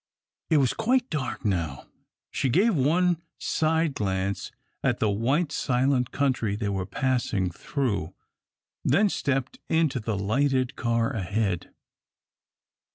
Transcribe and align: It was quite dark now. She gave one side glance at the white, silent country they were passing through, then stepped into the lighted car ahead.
It 0.49 0.57
was 0.57 0.73
quite 0.73 1.11
dark 1.11 1.45
now. 1.45 1.85
She 2.31 2.49
gave 2.49 2.73
one 2.75 3.21
side 3.37 3.93
glance 3.93 4.51
at 4.83 4.97
the 4.97 5.11
white, 5.11 5.51
silent 5.51 6.09
country 6.09 6.55
they 6.55 6.69
were 6.69 6.87
passing 6.87 7.51
through, 7.51 8.15
then 8.83 9.09
stepped 9.09 9.59
into 9.69 9.99
the 9.99 10.17
lighted 10.17 10.75
car 10.75 11.11
ahead. 11.11 11.71